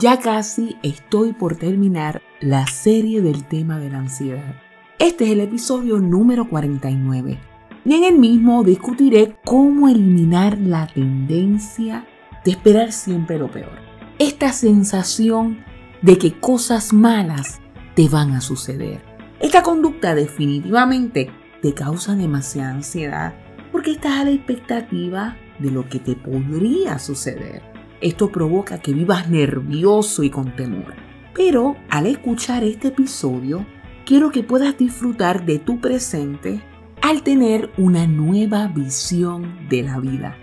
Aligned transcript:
Ya 0.00 0.20
casi 0.20 0.76
estoy 0.84 1.32
por 1.32 1.56
terminar 1.56 2.22
la 2.40 2.68
serie 2.68 3.20
del 3.20 3.44
tema 3.44 3.80
de 3.80 3.90
la 3.90 3.98
ansiedad. 3.98 4.54
Este 5.00 5.24
es 5.24 5.30
el 5.30 5.40
episodio 5.40 5.98
número 5.98 6.48
49 6.48 7.38
y 7.84 7.94
en 7.94 8.04
el 8.04 8.16
mismo 8.16 8.62
discutiré 8.62 9.36
cómo 9.44 9.88
eliminar 9.88 10.56
la 10.58 10.86
tendencia 10.86 12.06
de 12.44 12.52
esperar 12.52 12.92
siempre 12.92 13.38
lo 13.38 13.50
peor. 13.50 13.72
Esta 14.20 14.52
sensación 14.52 15.64
de 16.02 16.16
que 16.16 16.38
cosas 16.38 16.92
malas 16.92 17.58
te 17.96 18.08
van 18.08 18.32
a 18.34 18.40
suceder. 18.40 19.02
Esta 19.40 19.64
conducta 19.64 20.14
definitivamente 20.14 21.28
te 21.60 21.74
causa 21.74 22.14
demasiada 22.14 22.70
ansiedad 22.70 23.34
porque 23.72 23.92
estás 23.92 24.20
a 24.20 24.24
la 24.24 24.30
expectativa 24.30 25.36
de 25.58 25.72
lo 25.72 25.88
que 25.88 25.98
te 25.98 26.14
podría 26.14 27.00
suceder. 27.00 27.77
Esto 28.00 28.30
provoca 28.30 28.78
que 28.78 28.92
vivas 28.92 29.28
nervioso 29.28 30.22
y 30.22 30.30
con 30.30 30.54
temor. 30.54 30.94
Pero 31.34 31.76
al 31.90 32.06
escuchar 32.06 32.64
este 32.64 32.88
episodio, 32.88 33.66
quiero 34.04 34.30
que 34.30 34.42
puedas 34.42 34.76
disfrutar 34.76 35.44
de 35.44 35.58
tu 35.58 35.80
presente 35.80 36.62
al 37.02 37.22
tener 37.22 37.70
una 37.76 38.06
nueva 38.06 38.68
visión 38.68 39.68
de 39.68 39.82
la 39.82 39.98
vida. 39.98 40.36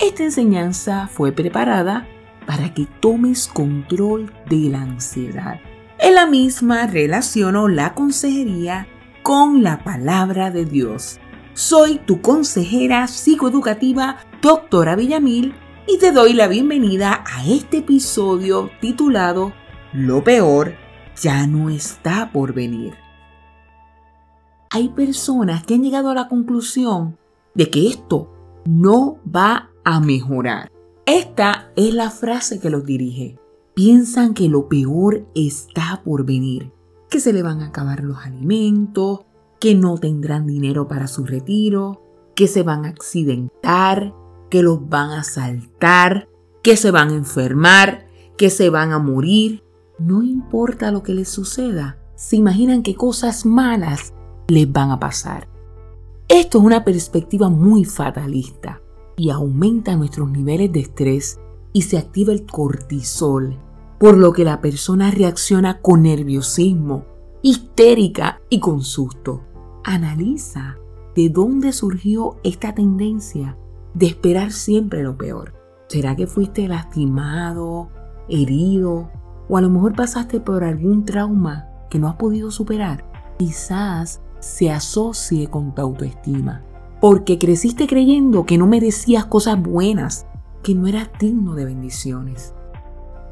Esta 0.00 0.24
enseñanza 0.24 1.08
fue 1.08 1.32
preparada 1.32 2.08
para 2.46 2.74
que 2.74 2.86
tomes 3.00 3.46
control 3.46 4.32
de 4.48 4.70
la 4.70 4.82
ansiedad. 4.82 5.60
En 5.98 6.16
la 6.16 6.26
misma 6.26 6.86
relaciono 6.88 7.68
la 7.68 7.94
consejería 7.94 8.88
con 9.22 9.62
la 9.62 9.84
palabra 9.84 10.50
de 10.50 10.64
Dios. 10.64 11.20
Soy 11.54 11.98
tu 11.98 12.20
consejera 12.20 13.06
psicoeducativa, 13.06 14.16
doctora 14.40 14.96
Villamil, 14.96 15.54
y 15.86 15.98
te 15.98 16.12
doy 16.12 16.32
la 16.32 16.48
bienvenida 16.48 17.24
a 17.26 17.44
este 17.46 17.78
episodio 17.78 18.70
titulado 18.80 19.52
Lo 19.92 20.22
peor 20.22 20.74
ya 21.20 21.46
no 21.46 21.70
está 21.70 22.30
por 22.32 22.54
venir. 22.54 22.94
Hay 24.70 24.88
personas 24.90 25.64
que 25.64 25.74
han 25.74 25.82
llegado 25.82 26.10
a 26.10 26.14
la 26.14 26.28
conclusión 26.28 27.18
de 27.54 27.68
que 27.68 27.88
esto 27.88 28.32
no 28.64 29.18
va 29.24 29.70
a 29.84 30.00
mejorar. 30.00 30.70
Esta 31.04 31.72
es 31.76 31.92
la 31.92 32.10
frase 32.10 32.60
que 32.60 32.70
los 32.70 32.86
dirige. 32.86 33.38
Piensan 33.74 34.34
que 34.34 34.48
lo 34.48 34.68
peor 34.68 35.26
está 35.34 36.02
por 36.04 36.24
venir, 36.24 36.72
que 37.10 37.20
se 37.20 37.32
le 37.32 37.42
van 37.42 37.60
a 37.60 37.66
acabar 37.66 38.04
los 38.04 38.18
alimentos, 38.18 39.20
que 39.60 39.74
no 39.74 39.98
tendrán 39.98 40.46
dinero 40.46 40.88
para 40.88 41.06
su 41.06 41.24
retiro, 41.24 42.02
que 42.34 42.46
se 42.46 42.62
van 42.62 42.84
a 42.84 42.88
accidentar, 42.88 44.14
que 44.52 44.62
los 44.62 44.86
van 44.90 45.12
a 45.12 45.20
asaltar, 45.20 46.28
que 46.62 46.76
se 46.76 46.90
van 46.90 47.08
a 47.08 47.14
enfermar, 47.14 48.06
que 48.36 48.50
se 48.50 48.68
van 48.68 48.92
a 48.92 48.98
morir. 48.98 49.64
No 49.98 50.22
importa 50.22 50.90
lo 50.90 51.02
que 51.02 51.14
les 51.14 51.30
suceda, 51.30 51.96
se 52.16 52.36
imaginan 52.36 52.82
que 52.82 52.94
cosas 52.94 53.46
malas 53.46 54.12
les 54.48 54.70
van 54.70 54.90
a 54.90 55.00
pasar. 55.00 55.48
Esto 56.28 56.58
es 56.58 56.64
una 56.64 56.84
perspectiva 56.84 57.48
muy 57.48 57.86
fatalista 57.86 58.82
y 59.16 59.30
aumenta 59.30 59.96
nuestros 59.96 60.30
niveles 60.30 60.70
de 60.70 60.80
estrés 60.80 61.40
y 61.72 61.80
se 61.80 61.96
activa 61.96 62.34
el 62.34 62.44
cortisol, 62.44 63.58
por 63.98 64.18
lo 64.18 64.34
que 64.34 64.44
la 64.44 64.60
persona 64.60 65.10
reacciona 65.10 65.80
con 65.80 66.02
nerviosismo, 66.02 67.06
histérica 67.40 68.42
y 68.50 68.60
con 68.60 68.82
susto. 68.82 69.44
Analiza 69.82 70.76
de 71.16 71.30
dónde 71.30 71.72
surgió 71.72 72.36
esta 72.44 72.74
tendencia 72.74 73.56
de 73.94 74.06
esperar 74.06 74.52
siempre 74.52 75.02
lo 75.02 75.16
peor. 75.16 75.54
¿Será 75.88 76.16
que 76.16 76.26
fuiste 76.26 76.68
lastimado, 76.68 77.90
herido 78.28 79.10
o 79.48 79.56
a 79.56 79.60
lo 79.60 79.68
mejor 79.68 79.94
pasaste 79.94 80.40
por 80.40 80.64
algún 80.64 81.04
trauma 81.04 81.68
que 81.90 81.98
no 81.98 82.08
has 82.08 82.16
podido 82.16 82.50
superar? 82.50 83.04
Quizás 83.38 84.22
se 84.38 84.70
asocie 84.70 85.48
con 85.48 85.74
tu 85.74 85.82
autoestima, 85.82 86.62
porque 87.00 87.38
creciste 87.38 87.86
creyendo 87.86 88.46
que 88.46 88.58
no 88.58 88.66
merecías 88.66 89.26
cosas 89.26 89.60
buenas, 89.60 90.26
que 90.62 90.74
no 90.74 90.86
eras 90.86 91.10
digno 91.18 91.54
de 91.54 91.66
bendiciones. 91.66 92.54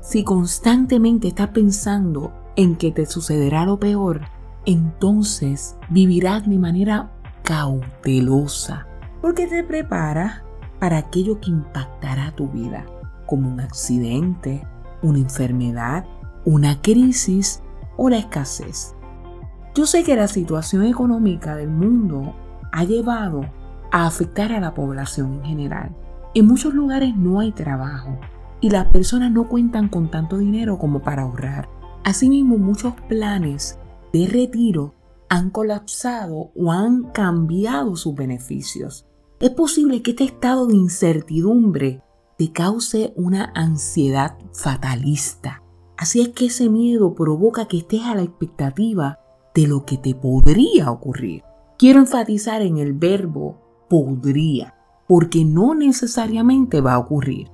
Si 0.00 0.24
constantemente 0.24 1.28
estás 1.28 1.48
pensando 1.48 2.32
en 2.56 2.76
que 2.76 2.90
te 2.90 3.06
sucederá 3.06 3.64
lo 3.64 3.78
peor, 3.78 4.22
entonces 4.66 5.76
vivirás 5.88 6.48
de 6.48 6.58
manera 6.58 7.12
cautelosa, 7.42 8.86
porque 9.22 9.46
te 9.46 9.64
preparas 9.64 10.42
para 10.80 10.98
aquello 10.98 11.40
que 11.40 11.50
impactará 11.50 12.32
tu 12.32 12.48
vida, 12.48 12.86
como 13.26 13.48
un 13.48 13.60
accidente, 13.60 14.66
una 15.02 15.18
enfermedad, 15.18 16.04
una 16.44 16.80
crisis 16.80 17.62
o 17.96 18.08
la 18.08 18.18
escasez. 18.18 18.94
Yo 19.74 19.86
sé 19.86 20.02
que 20.02 20.16
la 20.16 20.26
situación 20.26 20.84
económica 20.84 21.54
del 21.54 21.68
mundo 21.68 22.34
ha 22.72 22.84
llevado 22.84 23.42
a 23.92 24.06
afectar 24.06 24.52
a 24.52 24.60
la 24.60 24.74
población 24.74 25.34
en 25.34 25.44
general. 25.44 25.96
En 26.34 26.46
muchos 26.46 26.74
lugares 26.74 27.14
no 27.16 27.40
hay 27.40 27.52
trabajo 27.52 28.18
y 28.60 28.70
las 28.70 28.86
personas 28.86 29.30
no 29.30 29.48
cuentan 29.48 29.88
con 29.88 30.10
tanto 30.10 30.38
dinero 30.38 30.78
como 30.78 31.00
para 31.02 31.22
ahorrar. 31.22 31.68
Asimismo, 32.04 32.56
muchos 32.56 32.94
planes 33.08 33.78
de 34.12 34.26
retiro 34.26 34.94
han 35.28 35.50
colapsado 35.50 36.50
o 36.56 36.72
han 36.72 37.04
cambiado 37.12 37.96
sus 37.96 38.14
beneficios. 38.14 39.06
Es 39.40 39.50
posible 39.50 40.02
que 40.02 40.10
este 40.10 40.24
estado 40.24 40.66
de 40.66 40.76
incertidumbre 40.76 42.02
te 42.36 42.52
cause 42.52 43.14
una 43.16 43.50
ansiedad 43.54 44.36
fatalista. 44.52 45.62
Así 45.96 46.20
es 46.20 46.28
que 46.28 46.46
ese 46.46 46.68
miedo 46.68 47.14
provoca 47.14 47.66
que 47.66 47.78
estés 47.78 48.02
a 48.02 48.14
la 48.14 48.22
expectativa 48.22 49.18
de 49.54 49.66
lo 49.66 49.86
que 49.86 49.96
te 49.96 50.14
podría 50.14 50.90
ocurrir. 50.90 51.42
Quiero 51.78 52.00
enfatizar 52.00 52.60
en 52.60 52.76
el 52.76 52.92
verbo 52.92 53.86
podría, 53.88 54.74
porque 55.08 55.46
no 55.46 55.74
necesariamente 55.74 56.82
va 56.82 56.92
a 56.92 56.98
ocurrir. 56.98 57.48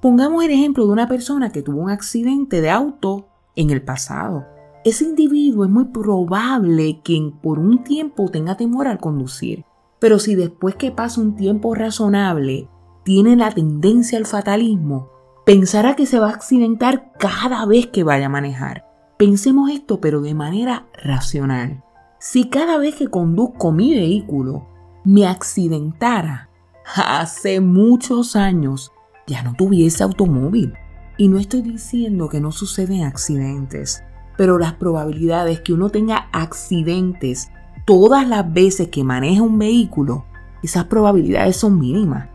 Pongamos 0.00 0.42
el 0.42 0.50
ejemplo 0.50 0.86
de 0.86 0.92
una 0.92 1.08
persona 1.08 1.52
que 1.52 1.60
tuvo 1.60 1.82
un 1.82 1.90
accidente 1.90 2.62
de 2.62 2.70
auto 2.70 3.28
en 3.54 3.68
el 3.68 3.82
pasado 3.82 4.46
ese 4.84 5.04
individuo 5.04 5.64
es 5.64 5.70
muy 5.70 5.84
probable 5.84 7.00
que 7.04 7.32
por 7.40 7.60
un 7.60 7.84
tiempo 7.84 8.28
tenga 8.28 8.56
temor 8.56 8.88
al 8.88 8.98
conducir, 8.98 9.64
pero 10.02 10.18
si 10.18 10.34
después 10.34 10.74
que 10.74 10.90
pasa 10.90 11.20
un 11.20 11.36
tiempo 11.36 11.76
razonable 11.76 12.68
tiene 13.04 13.36
la 13.36 13.52
tendencia 13.52 14.18
al 14.18 14.26
fatalismo, 14.26 15.10
pensará 15.46 15.94
que 15.94 16.06
se 16.06 16.18
va 16.18 16.30
a 16.30 16.34
accidentar 16.34 17.12
cada 17.20 17.64
vez 17.66 17.86
que 17.86 18.02
vaya 18.02 18.26
a 18.26 18.28
manejar. 18.28 18.84
Pensemos 19.16 19.70
esto 19.70 20.00
pero 20.00 20.20
de 20.20 20.34
manera 20.34 20.88
racional. 21.04 21.84
Si 22.18 22.48
cada 22.48 22.78
vez 22.78 22.96
que 22.96 23.06
conduzco 23.06 23.70
mi 23.70 23.94
vehículo 23.94 24.66
me 25.04 25.24
accidentara, 25.24 26.50
hace 26.96 27.60
muchos 27.60 28.34
años 28.34 28.90
ya 29.28 29.44
no 29.44 29.54
tuviese 29.54 30.02
automóvil. 30.02 30.74
Y 31.16 31.28
no 31.28 31.38
estoy 31.38 31.62
diciendo 31.62 32.28
que 32.28 32.40
no 32.40 32.50
suceden 32.50 33.04
accidentes 33.04 34.02
pero 34.36 34.58
las 34.58 34.74
probabilidades 34.74 35.60
que 35.60 35.72
uno 35.72 35.90
tenga 35.90 36.28
accidentes 36.32 37.50
todas 37.84 38.28
las 38.28 38.52
veces 38.52 38.88
que 38.88 39.04
maneja 39.04 39.42
un 39.42 39.58
vehículo, 39.58 40.24
esas 40.62 40.84
probabilidades 40.84 41.56
son 41.56 41.78
mínimas. 41.78 42.28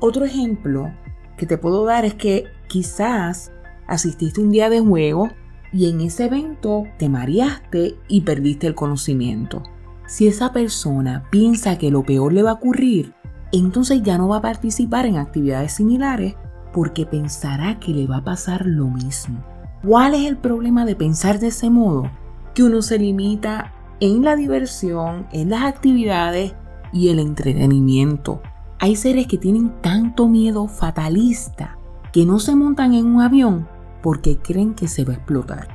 Otro 0.00 0.24
ejemplo 0.24 0.90
que 1.36 1.46
te 1.46 1.58
puedo 1.58 1.84
dar 1.84 2.04
es 2.04 2.14
que 2.14 2.46
quizás 2.68 3.52
asististe 3.86 4.40
un 4.40 4.50
día 4.50 4.70
de 4.70 4.80
juego 4.80 5.30
y 5.72 5.88
en 5.88 6.00
ese 6.00 6.26
evento 6.26 6.84
te 6.98 7.08
mareaste 7.08 7.96
y 8.08 8.22
perdiste 8.22 8.66
el 8.66 8.74
conocimiento. 8.74 9.62
Si 10.06 10.26
esa 10.26 10.52
persona 10.52 11.24
piensa 11.30 11.78
que 11.78 11.90
lo 11.90 12.02
peor 12.02 12.32
le 12.32 12.42
va 12.42 12.50
a 12.50 12.54
ocurrir, 12.54 13.14
entonces 13.52 14.02
ya 14.02 14.18
no 14.18 14.28
va 14.28 14.38
a 14.38 14.42
participar 14.42 15.06
en 15.06 15.16
actividades 15.16 15.72
similares 15.72 16.34
porque 16.72 17.06
pensará 17.06 17.78
que 17.78 17.92
le 17.92 18.06
va 18.06 18.18
a 18.18 18.24
pasar 18.24 18.66
lo 18.66 18.86
mismo. 18.86 19.44
¿Cuál 19.86 20.14
es 20.14 20.26
el 20.26 20.36
problema 20.36 20.86
de 20.86 20.96
pensar 20.96 21.38
de 21.38 21.48
ese 21.48 21.68
modo? 21.68 22.10
Que 22.54 22.62
uno 22.62 22.82
se 22.82 22.98
limita 22.98 23.72
en 24.02 24.24
la 24.24 24.34
diversión, 24.34 25.28
en 25.30 25.50
las 25.50 25.62
actividades 25.62 26.56
y 26.92 27.10
el 27.10 27.20
entretenimiento. 27.20 28.42
Hay 28.80 28.96
seres 28.96 29.28
que 29.28 29.38
tienen 29.38 29.80
tanto 29.80 30.26
miedo 30.26 30.66
fatalista 30.66 31.78
que 32.12 32.26
no 32.26 32.40
se 32.40 32.56
montan 32.56 32.94
en 32.94 33.06
un 33.06 33.20
avión 33.20 33.68
porque 34.02 34.38
creen 34.38 34.74
que 34.74 34.88
se 34.88 35.04
va 35.04 35.12
a 35.12 35.16
explotar. 35.18 35.68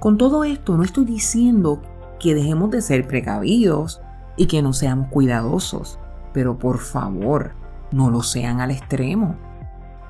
Con 0.00 0.18
todo 0.18 0.42
esto 0.42 0.76
no 0.76 0.82
estoy 0.82 1.04
diciendo 1.04 1.80
que 2.18 2.34
dejemos 2.34 2.72
de 2.72 2.82
ser 2.82 3.06
precavidos 3.06 4.02
y 4.36 4.46
que 4.46 4.60
no 4.60 4.72
seamos 4.72 5.06
cuidadosos, 5.10 6.00
pero 6.32 6.58
por 6.58 6.78
favor, 6.78 7.52
no 7.92 8.10
lo 8.10 8.24
sean 8.24 8.60
al 8.60 8.72
extremo. 8.72 9.36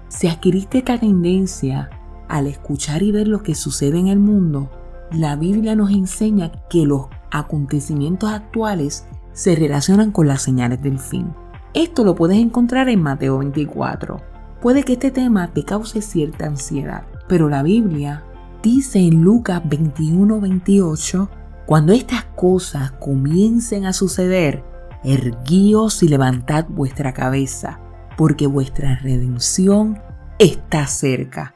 Si 0.08 0.28
adquiriste 0.28 0.78
esta 0.78 0.98
tendencia 0.98 1.90
al 2.26 2.46
escuchar 2.46 3.02
y 3.02 3.12
ver 3.12 3.28
lo 3.28 3.42
que 3.42 3.54
sucede 3.54 3.98
en 3.98 4.08
el 4.08 4.18
mundo, 4.18 4.70
la 5.10 5.36
Biblia 5.36 5.76
nos 5.76 5.90
enseña 5.90 6.50
que 6.70 6.86
los 6.86 7.08
acontecimientos 7.34 8.30
actuales 8.30 9.06
se 9.32 9.56
relacionan 9.56 10.12
con 10.12 10.28
las 10.28 10.42
señales 10.42 10.80
del 10.80 10.98
fin. 10.98 11.34
Esto 11.74 12.04
lo 12.04 12.14
puedes 12.14 12.38
encontrar 12.38 12.88
en 12.88 13.02
Mateo 13.02 13.38
24. 13.38 14.18
Puede 14.62 14.84
que 14.84 14.94
este 14.94 15.10
tema 15.10 15.48
te 15.48 15.64
cause 15.64 16.00
cierta 16.00 16.46
ansiedad, 16.46 17.04
Pero 17.26 17.48
la 17.48 17.62
Biblia 17.62 18.22
dice 18.62 18.98
en 19.00 19.22
Lucas 19.22 19.62
21-28, 19.64 21.28
cuando 21.66 21.92
estas 21.92 22.24
cosas 22.36 22.92
comiencen 22.92 23.86
a 23.86 23.92
suceder, 23.92 24.62
erguíos 25.02 26.02
y 26.02 26.08
levantad 26.08 26.66
vuestra 26.68 27.12
cabeza, 27.12 27.80
porque 28.16 28.46
vuestra 28.46 28.96
redención 28.96 29.98
está 30.38 30.86
cerca. 30.86 31.54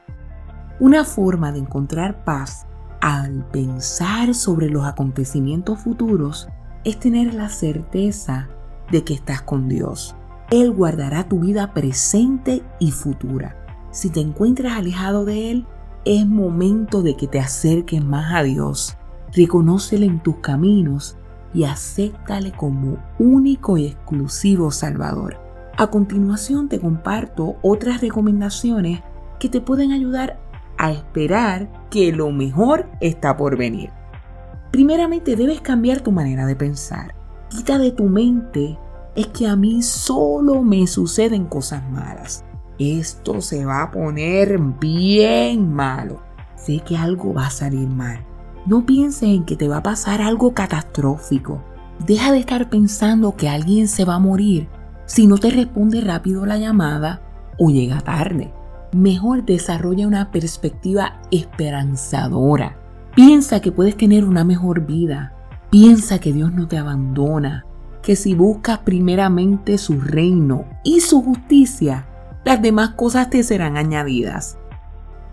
Una 0.79 1.05
forma 1.05 1.51
de 1.51 1.59
encontrar 1.59 2.23
paz 2.23 2.65
al 3.01 3.45
pensar 3.51 4.33
sobre 4.35 4.69
los 4.69 4.85
acontecimientos 4.85 5.79
futuros 5.79 6.49
es 6.83 6.99
tener 6.99 7.33
la 7.33 7.49
certeza 7.49 8.49
de 8.91 9.03
que 9.03 9.13
estás 9.13 9.41
con 9.41 9.69
Dios. 9.69 10.15
Él 10.49 10.71
guardará 10.71 11.27
tu 11.27 11.39
vida 11.39 11.73
presente 11.73 12.63
y 12.79 12.91
futura. 12.91 13.55
Si 13.91 14.09
te 14.09 14.19
encuentras 14.19 14.73
alejado 14.73 15.25
de 15.25 15.51
Él, 15.51 15.65
es 16.05 16.25
momento 16.25 17.01
de 17.01 17.15
que 17.15 17.27
te 17.27 17.39
acerques 17.39 18.03
más 18.03 18.33
a 18.33 18.43
Dios. 18.43 18.97
Reconócele 19.33 20.05
en 20.05 20.21
tus 20.21 20.37
caminos 20.37 21.17
y 21.53 21.65
acéptale 21.65 22.51
como 22.51 22.97
único 23.19 23.77
y 23.77 23.87
exclusivo 23.87 24.71
Salvador. 24.71 25.37
A 25.77 25.87
continuación 25.87 26.67
te 26.67 26.79
comparto 26.79 27.55
otras 27.61 28.01
recomendaciones 28.01 29.01
que 29.39 29.49
te 29.49 29.61
pueden 29.61 29.91
ayudar 29.91 30.39
a 30.79 30.91
esperar 30.91 31.69
que 31.91 32.11
lo 32.11 32.31
mejor 32.31 32.89
está 33.01 33.37
por 33.37 33.57
venir. 33.57 33.91
Primeramente 34.71 35.35
debes 35.35 35.61
cambiar 35.61 35.99
tu 35.99 36.11
manera 36.11 36.45
de 36.45 36.55
pensar. 36.55 37.13
Quita 37.49 37.77
de 37.77 37.91
tu 37.91 38.05
mente 38.05 38.79
es 39.15 39.27
que 39.27 39.47
a 39.47 39.55
mí 39.55 39.81
solo 39.81 40.63
me 40.63 40.87
suceden 40.87 41.45
cosas 41.45 41.87
malas. 41.91 42.45
Esto 42.79 43.41
se 43.41 43.65
va 43.65 43.83
a 43.83 43.91
poner 43.91 44.57
bien 44.79 45.73
malo. 45.73 46.21
Sé 46.55 46.79
que 46.79 46.95
algo 46.95 47.33
va 47.33 47.47
a 47.47 47.51
salir 47.51 47.87
mal. 47.89 48.25
No 48.65 48.85
pienses 48.85 49.23
en 49.23 49.43
que 49.43 49.57
te 49.57 49.67
va 49.67 49.77
a 49.77 49.83
pasar 49.83 50.21
algo 50.21 50.53
catastrófico. 50.53 51.61
Deja 52.05 52.31
de 52.31 52.39
estar 52.39 52.69
pensando 52.69 53.35
que 53.35 53.49
alguien 53.49 53.89
se 53.89 54.05
va 54.05 54.15
a 54.15 54.19
morir 54.19 54.69
si 55.05 55.27
no 55.27 55.39
te 55.39 55.49
responde 55.49 55.99
rápido 55.99 56.45
la 56.45 56.57
llamada 56.57 57.21
o 57.57 57.69
llega 57.69 57.99
tarde. 57.99 58.53
Mejor 58.91 59.45
desarrolla 59.45 60.07
una 60.07 60.31
perspectiva 60.31 61.21
esperanzadora. 61.29 62.77
Piensa 63.15 63.59
que 63.61 63.71
puedes 63.71 63.95
tener 63.95 64.25
una 64.25 64.43
mejor 64.43 64.85
vida. 64.85 65.33
Piensa 65.69 66.19
que 66.19 66.33
Dios 66.33 66.53
no 66.53 66.67
te 66.67 66.77
abandona. 66.77 67.65
Que 68.01 68.15
si 68.15 68.33
buscas 68.33 68.79
primeramente 68.79 69.77
su 69.77 69.99
reino 69.99 70.65
y 70.83 71.01
su 71.01 71.21
justicia, 71.21 72.07
las 72.45 72.61
demás 72.61 72.91
cosas 72.91 73.29
te 73.29 73.43
serán 73.43 73.77
añadidas. 73.77 74.57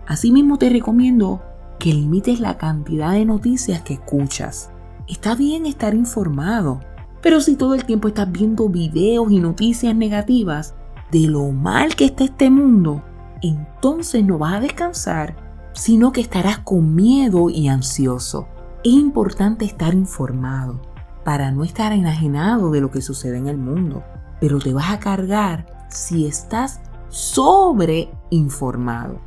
Asimismo 0.05 0.57
te 0.57 0.69
recomiendo 0.69 1.41
que 1.79 1.93
limites 1.93 2.39
la 2.39 2.57
cantidad 2.57 3.13
de 3.13 3.25
noticias 3.25 3.81
que 3.81 3.95
escuchas. 3.95 4.69
Está 5.07 5.33
bien 5.33 5.65
estar 5.65 5.95
informado, 5.95 6.81
pero 7.21 7.41
si 7.41 7.55
todo 7.55 7.73
el 7.73 7.85
tiempo 7.85 8.07
estás 8.07 8.31
viendo 8.31 8.69
videos 8.69 9.31
y 9.31 9.39
noticias 9.39 9.95
negativas 9.95 10.75
de 11.11 11.27
lo 11.27 11.51
mal 11.51 11.95
que 11.95 12.05
está 12.05 12.25
este 12.25 12.49
mundo, 12.49 13.01
entonces 13.41 14.23
no 14.23 14.37
vas 14.37 14.55
a 14.55 14.59
descansar, 14.59 15.35
sino 15.73 16.11
que 16.11 16.21
estarás 16.21 16.59
con 16.59 16.95
miedo 16.95 17.49
y 17.49 17.67
ansioso. 17.67 18.47
Es 18.83 18.93
importante 18.93 19.65
estar 19.65 19.93
informado 19.93 20.81
para 21.23 21.51
no 21.51 21.63
estar 21.63 21.91
enajenado 21.91 22.71
de 22.71 22.81
lo 22.81 22.89
que 22.89 23.01
sucede 23.01 23.37
en 23.37 23.47
el 23.47 23.57
mundo, 23.57 24.03
pero 24.39 24.59
te 24.59 24.73
vas 24.73 24.91
a 24.91 24.99
cargar 24.99 25.87
si 25.89 26.25
estás 26.25 26.79
sobreinformado. 27.09 29.19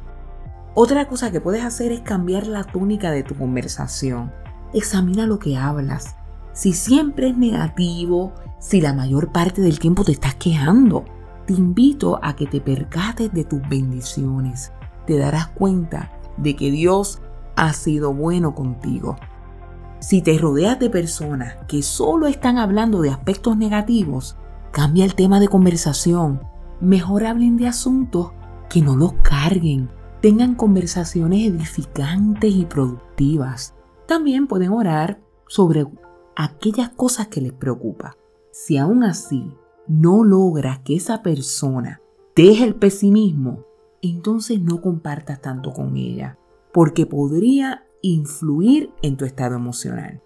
Otra 0.74 1.08
cosa 1.08 1.30
que 1.30 1.40
puedes 1.40 1.64
hacer 1.64 1.92
es 1.92 2.00
cambiar 2.00 2.46
la 2.46 2.64
túnica 2.64 3.10
de 3.10 3.22
tu 3.22 3.34
conversación. 3.34 4.32
Examina 4.72 5.26
lo 5.26 5.38
que 5.38 5.56
hablas. 5.56 6.16
Si 6.52 6.72
siempre 6.72 7.28
es 7.28 7.36
negativo, 7.36 8.32
si 8.58 8.80
la 8.80 8.92
mayor 8.92 9.32
parte 9.32 9.60
del 9.60 9.78
tiempo 9.78 10.04
te 10.04 10.12
estás 10.12 10.34
quejando, 10.36 11.04
te 11.50 11.56
invito 11.56 12.20
a 12.22 12.36
que 12.36 12.46
te 12.46 12.60
percates 12.60 13.32
de 13.32 13.42
tus 13.42 13.60
bendiciones. 13.68 14.70
Te 15.04 15.18
darás 15.18 15.48
cuenta 15.48 16.12
de 16.36 16.54
que 16.54 16.70
Dios 16.70 17.20
ha 17.56 17.72
sido 17.72 18.14
bueno 18.14 18.54
contigo. 18.54 19.16
Si 19.98 20.22
te 20.22 20.38
rodeas 20.38 20.78
de 20.78 20.90
personas 20.90 21.56
que 21.66 21.82
solo 21.82 22.28
están 22.28 22.56
hablando 22.56 23.00
de 23.00 23.10
aspectos 23.10 23.56
negativos, 23.56 24.36
cambia 24.70 25.04
el 25.04 25.16
tema 25.16 25.40
de 25.40 25.48
conversación. 25.48 26.40
Mejor 26.80 27.26
hablen 27.26 27.56
de 27.56 27.66
asuntos 27.66 28.30
que 28.68 28.80
no 28.80 28.94
los 28.94 29.14
carguen 29.14 29.90
tengan 30.20 30.54
conversaciones 30.54 31.48
edificantes 31.48 32.54
y 32.54 32.64
productivas. 32.64 33.74
También 34.06 34.46
pueden 34.46 34.70
orar 34.70 35.20
sobre 35.48 35.84
aquellas 36.36 36.90
cosas 36.90 37.26
que 37.26 37.40
les 37.40 37.52
preocupan. 37.52 38.12
Si 38.52 38.76
aún 38.78 39.02
así 39.02 39.52
no 39.90 40.22
logras 40.22 40.78
que 40.84 40.94
esa 40.94 41.20
persona 41.20 42.00
deje 42.36 42.62
el 42.62 42.76
pesimismo, 42.76 43.64
entonces 44.00 44.62
no 44.62 44.80
compartas 44.80 45.40
tanto 45.40 45.72
con 45.72 45.96
ella, 45.96 46.38
porque 46.72 47.06
podría 47.06 47.84
influir 48.00 48.92
en 49.02 49.16
tu 49.16 49.24
estado 49.24 49.56
emocional. 49.56 50.22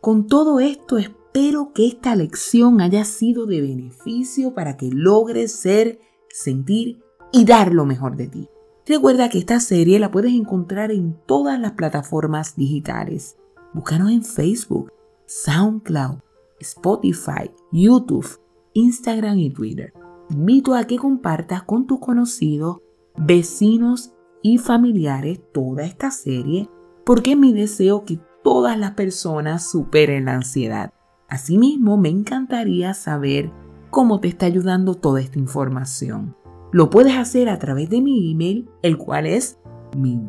Con 0.00 0.26
todo 0.26 0.58
esto, 0.58 0.98
espero 0.98 1.72
que 1.72 1.86
esta 1.86 2.16
lección 2.16 2.80
haya 2.80 3.04
sido 3.04 3.46
de 3.46 3.60
beneficio 3.60 4.54
para 4.54 4.76
que 4.76 4.90
logres 4.90 5.52
ser, 5.52 6.00
sentir 6.28 7.00
y 7.30 7.44
dar 7.44 7.72
lo 7.72 7.86
mejor 7.86 8.16
de 8.16 8.26
ti. 8.26 8.48
Recuerda 8.86 9.28
que 9.28 9.38
esta 9.38 9.60
serie 9.60 10.00
la 10.00 10.10
puedes 10.10 10.32
encontrar 10.32 10.90
en 10.90 11.16
todas 11.26 11.60
las 11.60 11.72
plataformas 11.72 12.56
digitales. 12.56 13.36
Búscanos 13.72 14.10
en 14.10 14.24
Facebook, 14.24 14.92
SoundCloud, 15.26 16.18
Spotify, 16.58 17.52
YouTube, 17.70 18.39
Instagram 18.74 19.38
y 19.38 19.50
Twitter. 19.50 19.92
invito 20.30 20.74
a 20.74 20.84
que 20.84 20.96
compartas 20.96 21.62
con 21.64 21.86
tus 21.86 21.98
conocidos, 21.98 22.78
vecinos 23.16 24.12
y 24.42 24.58
familiares 24.58 25.40
toda 25.52 25.84
esta 25.84 26.10
serie 26.10 26.68
porque 27.04 27.32
es 27.32 27.38
mi 27.38 27.52
deseo 27.52 28.04
que 28.04 28.20
todas 28.42 28.78
las 28.78 28.92
personas 28.92 29.68
superen 29.68 30.26
la 30.26 30.34
ansiedad. 30.34 30.92
Asimismo, 31.28 31.96
me 31.96 32.08
encantaría 32.08 32.94
saber 32.94 33.50
cómo 33.90 34.20
te 34.20 34.28
está 34.28 34.46
ayudando 34.46 34.94
toda 34.94 35.20
esta 35.20 35.38
información. 35.38 36.36
Lo 36.72 36.88
puedes 36.90 37.16
hacer 37.16 37.48
a 37.48 37.58
través 37.58 37.90
de 37.90 38.00
mi 38.00 38.30
email, 38.30 38.68
el 38.82 38.96
cual 38.96 39.26
es 39.26 39.58
mi 39.96 40.20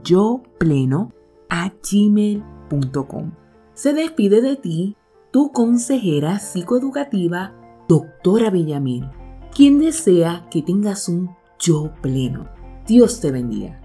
gmail.com. 1.91 3.31
Se 3.73 3.93
despide 3.93 4.41
de 4.41 4.55
ti 4.55 4.97
tu 5.31 5.51
consejera 5.51 6.39
psicoeducativa, 6.39 7.53
doctora 7.91 8.49
Villamil, 8.49 9.09
quien 9.53 9.79
desea 9.79 10.47
que 10.49 10.61
tengas 10.61 11.09
un 11.09 11.35
yo 11.59 11.91
pleno. 12.01 12.47
Dios 12.87 13.19
te 13.19 13.31
bendiga. 13.31 13.80